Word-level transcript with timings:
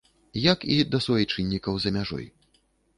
Як 0.43 0.59
і 0.77 0.79
да 0.95 1.03
суайчыннікаў 1.07 1.73
за 1.87 1.97
мяжой. 2.01 2.25